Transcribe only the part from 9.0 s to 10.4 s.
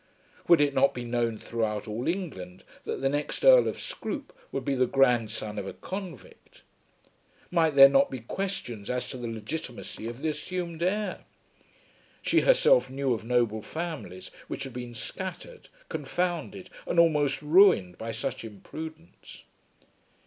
to the legitimacy of the